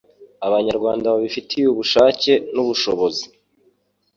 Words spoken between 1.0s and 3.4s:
babifitiye ubushake n'ubushobozi